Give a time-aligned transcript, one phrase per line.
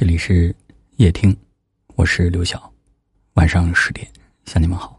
[0.00, 0.56] 这里是
[0.96, 1.36] 夜听，
[1.94, 2.72] 我是刘晓。
[3.34, 4.08] 晚上十点
[4.46, 4.98] 向你们好。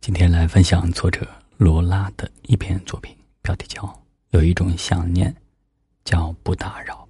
[0.00, 3.82] 今天来分享作者罗拉的一篇作品，标题叫
[4.30, 5.36] 《有一种想念
[6.02, 7.06] 叫不打扰》。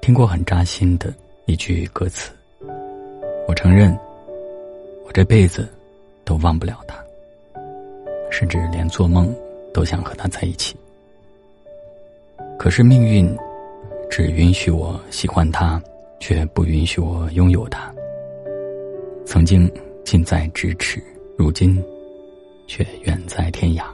[0.00, 1.14] 听过很扎心的
[1.44, 2.32] 一句歌词，
[3.46, 3.96] 我承认，
[5.04, 5.72] 我这辈子。
[6.26, 7.02] 都忘不了他，
[8.30, 9.32] 甚至连做梦
[9.72, 10.76] 都想和他在一起。
[12.58, 13.34] 可是命运
[14.10, 15.80] 只允许我喜欢他，
[16.18, 17.94] 却不允许我拥有他。
[19.24, 19.70] 曾经
[20.04, 21.00] 近在咫尺，
[21.38, 21.82] 如今
[22.66, 23.84] 却远在天涯。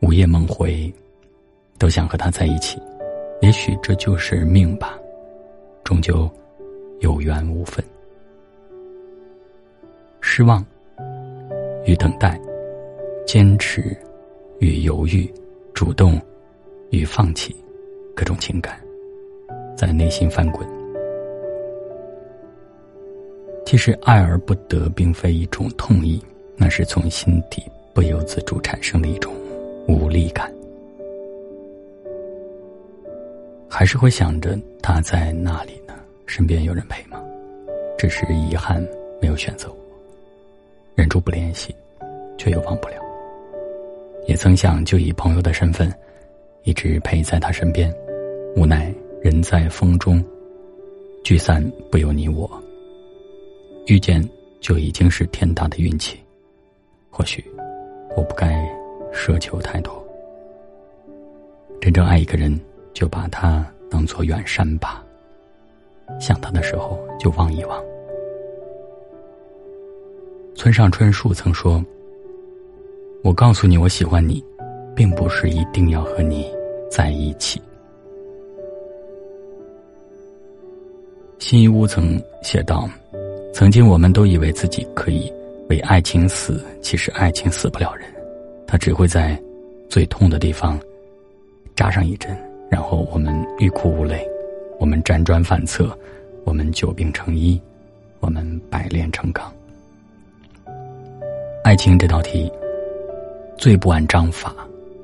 [0.00, 0.92] 午夜梦回，
[1.76, 2.80] 都想和他在一起。
[3.40, 4.96] 也许这就是命吧，
[5.82, 6.30] 终究
[7.00, 7.84] 有缘无分。
[10.20, 10.64] 失望
[11.88, 12.38] 与等待，
[13.26, 13.96] 坚持
[14.58, 15.26] 与犹豫，
[15.72, 16.20] 主动
[16.90, 17.56] 与放弃，
[18.14, 18.78] 各种情感
[19.74, 20.68] 在内心翻滚。
[23.64, 26.22] 其实爱而不得，并非一种痛意，
[26.56, 27.62] 那是从心底
[27.94, 29.32] 不由自主产生的一种
[29.86, 30.52] 无力感。
[33.66, 35.94] 还是会想着他在那里呢，
[36.26, 37.18] 身边有人陪吗？
[37.96, 38.86] 只是遗憾
[39.22, 39.87] 没有选择我。
[40.98, 41.72] 忍住不联系，
[42.36, 42.96] 却又忘不了。
[44.26, 45.88] 也曾想就以朋友的身份，
[46.64, 47.88] 一直陪在他身边，
[48.56, 50.20] 无奈人在风中，
[51.22, 52.50] 聚散不由你我。
[53.86, 54.28] 遇见
[54.60, 56.18] 就已经是天大的运气，
[57.10, 57.44] 或许
[58.16, 58.68] 我不该
[59.14, 60.04] 奢求太多。
[61.80, 62.60] 真正爱一个人，
[62.92, 65.06] 就把他当做远山吧。
[66.18, 67.80] 想他的时候，就望一望。
[70.68, 71.82] 村上春树曾说
[73.24, 74.44] ：“我告诉你，我喜欢你，
[74.94, 76.46] 并不是一定要和你
[76.90, 77.58] 在一起。”
[81.38, 82.86] 新一屋曾写道
[83.54, 85.32] ：“曾经我们都以为自己可以
[85.70, 88.06] 为爱情死，其实爱情死不了人，
[88.66, 89.42] 它只会在
[89.88, 90.78] 最痛的地方
[91.74, 92.36] 扎上一针，
[92.70, 94.22] 然后我们欲哭无泪，
[94.78, 95.98] 我们辗转反侧，
[96.44, 97.58] 我们久病成医，
[98.20, 99.50] 我们百炼成钢。”
[101.68, 102.50] 爱情这道题，
[103.58, 104.56] 最不按章法，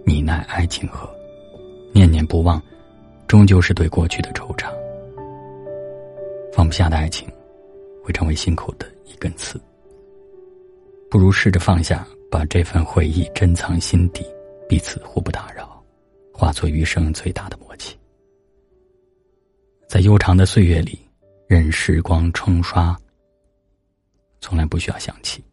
[0.02, 1.06] 你奈爱情何？
[1.92, 2.58] 念念不忘，
[3.28, 4.72] 终究是对过去的惆怅。
[6.54, 7.28] 放不下的爱情，
[8.02, 9.60] 会成为心口的一根刺。
[11.10, 14.25] 不如试着放下，把这份回忆珍藏心底，
[14.66, 15.84] 彼此互不打扰，
[16.32, 17.94] 化作余生最大的默契。
[19.86, 20.98] 在悠长的岁月里，
[21.46, 22.98] 任时光冲刷，
[24.41, 25.44] 从来不需要想起。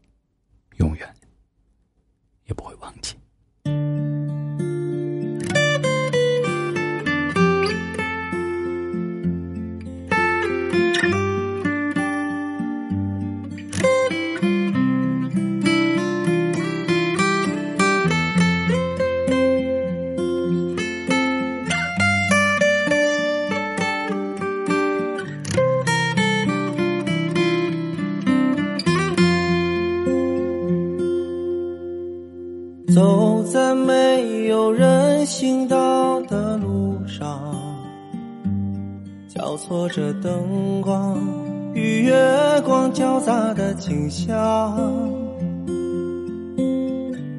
[0.81, 1.15] 永远
[2.45, 3.20] 也不会忘记。
[35.41, 37.51] 行道的路上，
[39.27, 41.19] 交错着灯光
[41.73, 42.13] 与月
[42.63, 44.77] 光交杂的景象。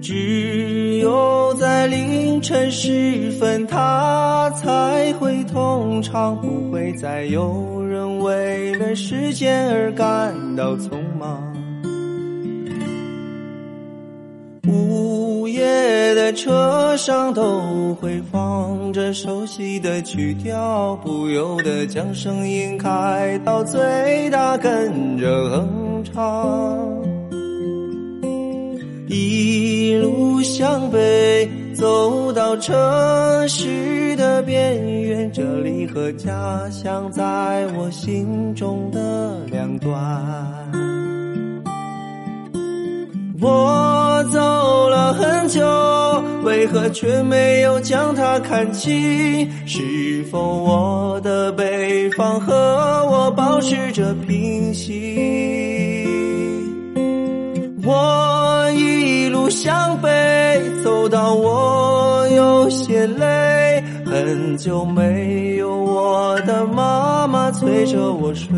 [0.00, 11.40] 只有在凌晨时分，它才会通畅，不会再有人为了时间而感到匆忙。
[14.66, 15.21] 无
[16.14, 26.78] 在车上都会放着熟悉的曲调，不由得将声音开到最大，跟着哼唱。
[29.08, 32.74] 一路向北，走到城
[33.48, 39.92] 市的边缘，这里和家乡在我心中的两端。
[43.42, 45.60] 我走了很久。
[46.44, 49.48] 为何却没有将它看清？
[49.66, 52.54] 是否我的北方和
[53.10, 54.92] 我保持着平行？
[57.84, 60.08] 我一路向北，
[60.84, 68.48] 走到我有些累，很久没有我的妈妈催着我睡。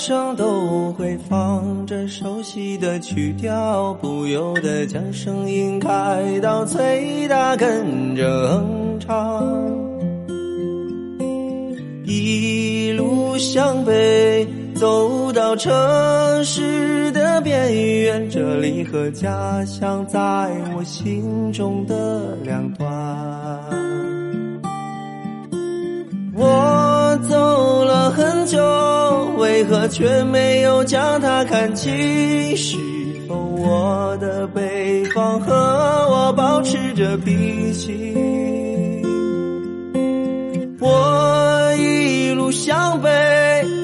[0.00, 9.46] 上都会放着熟悉的曲调，不由得将声音开到最大，跟着哼唱。
[12.06, 15.70] 一路向北，走到城
[16.46, 20.18] 市的边缘，这里和家乡在
[20.74, 22.88] 我心中的两端。
[26.34, 26.79] 我
[27.28, 28.58] 走了很久，
[29.36, 32.56] 为何却没有将它看清？
[32.56, 32.76] 是
[33.28, 38.14] 否我的北方和我保持着脾气？
[40.80, 43.08] 我一路向北，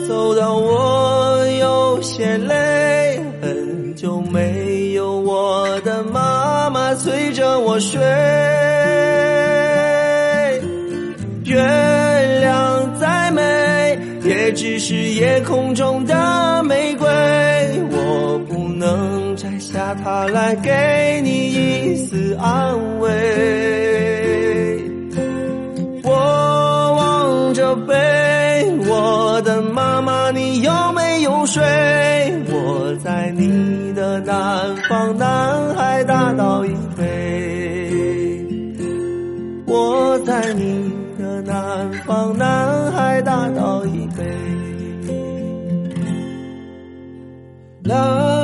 [0.09, 8.01] 走到我有些累，很久没有我的妈妈催着我睡。
[14.57, 17.07] 只是夜空中的玫瑰。
[17.91, 23.11] 我不能摘下它来给你一丝安慰。
[26.03, 27.95] 我望着北，
[28.89, 31.63] 我的妈妈，你有没有睡？
[32.49, 37.05] 我在你的南方，南海大道以北。
[39.67, 44.06] 我在你的南方，南海大道以
[47.87, 48.36] love.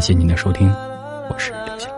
[0.00, 0.66] 感谢您的收听，
[1.28, 1.89] 我是刘翔。